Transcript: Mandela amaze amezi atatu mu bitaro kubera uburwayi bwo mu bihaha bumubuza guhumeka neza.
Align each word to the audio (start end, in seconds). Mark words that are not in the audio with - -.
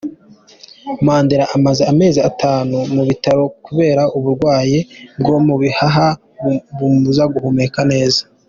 Mandela 1.05 1.45
amaze 1.55 1.81
amezi 1.91 2.19
atatu 2.29 2.77
mu 2.93 3.01
bitaro 3.09 3.43
kubera 3.65 4.03
uburwayi 4.17 4.79
bwo 5.19 5.37
mu 5.45 5.55
bihaha 5.61 6.07
bumubuza 6.77 7.23
guhumeka 7.35 7.79
neza. 7.91 8.21